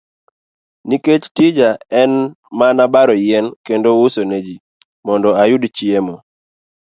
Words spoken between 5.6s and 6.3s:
chiemo.